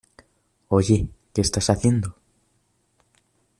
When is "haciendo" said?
1.71-2.15